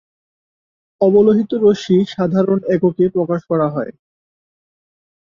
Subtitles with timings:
[1.01, 3.91] অবলোহিত রশ্মি সাধারণ এককে প্রকাশ করা হয়।